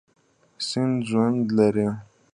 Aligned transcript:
سیند 0.67 0.95
ژوند 1.09 1.39
لري. 1.57 1.87